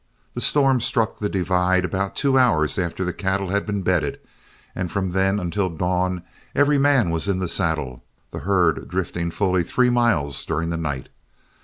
The 0.33 0.41
storm 0.41 0.81
struck 0.81 1.19
the 1.19 1.29
divide 1.29 1.85
about 1.85 2.15
two 2.15 2.35
hours 2.35 2.79
after 2.79 3.05
the 3.05 3.13
cattle 3.13 3.49
had 3.49 3.67
been 3.67 3.83
bedded, 3.83 4.19
and 4.73 4.91
from 4.91 5.11
then 5.11 5.39
until 5.39 5.69
dawn 5.69 6.23
every 6.55 6.79
man 6.79 7.11
was 7.11 7.29
in 7.29 7.37
the 7.37 7.47
saddle, 7.47 8.03
the 8.31 8.39
herd 8.39 8.87
drifting 8.87 9.29
fully 9.29 9.61
three 9.61 9.91
miles 9.91 10.43
during 10.43 10.71
the 10.71 10.77
night. 10.77 11.09